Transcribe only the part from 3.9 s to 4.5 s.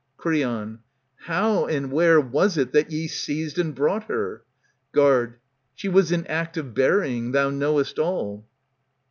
her?